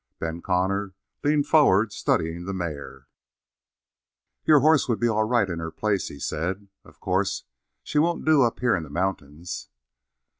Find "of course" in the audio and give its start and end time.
6.83-7.43